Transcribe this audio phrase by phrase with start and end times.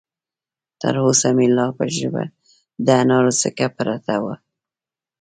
[0.81, 2.23] تر اوسه مې لا په ژبه
[2.85, 4.35] د انارو څکه پرته ده.